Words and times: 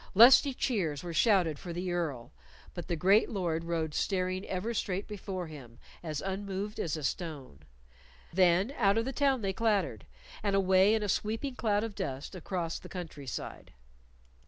Lusty 0.15 0.55
cheers 0.55 1.03
were 1.03 1.13
shouted 1.13 1.59
for 1.59 1.73
the 1.73 1.91
Earl, 1.91 2.31
but 2.73 2.87
the 2.87 2.95
great 2.95 3.29
Lord 3.29 3.63
rode 3.63 3.93
staring 3.93 4.43
ever 4.47 4.73
straight 4.73 5.07
before 5.07 5.45
him, 5.45 5.77
as 6.01 6.21
unmoved 6.21 6.79
as 6.79 6.97
a 6.97 7.03
stone. 7.03 7.59
Then 8.33 8.73
out 8.77 8.97
of 8.97 9.05
the 9.05 9.13
town 9.13 9.41
they 9.43 9.53
clattered, 9.53 10.07
and 10.41 10.55
away 10.55 10.95
in 10.95 11.03
a 11.03 11.07
sweeping 11.07 11.53
cloud 11.53 11.83
of 11.83 11.93
dust 11.93 12.33
across 12.33 12.79
the 12.79 12.89
country 12.89 13.27
side. 13.27 13.73